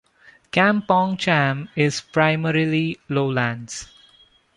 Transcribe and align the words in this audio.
Kampong 0.51 1.15
Cham 1.19 1.69
is 1.75 2.01
primarily 2.01 2.97
lowlands. 3.07 3.85